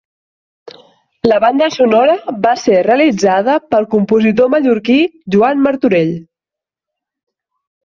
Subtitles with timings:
[1.31, 2.15] La banda sonora
[2.45, 4.99] va ser realitzada pel compositor mallorquí
[5.37, 6.13] Joan Martorell.